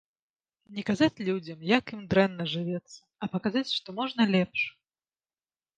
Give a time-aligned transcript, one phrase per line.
[0.77, 4.61] Не казаць людзям, як ім дрэнна жывецца, а паказаць, што можна лепш.